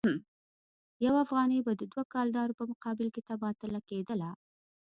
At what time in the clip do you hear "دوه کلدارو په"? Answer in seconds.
1.91-2.63